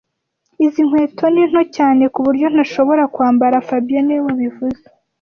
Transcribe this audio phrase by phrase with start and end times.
[0.65, 4.83] Izi nkweto ni nto cyane kuburyo ntashobora kwambara fabien niwe wabivuze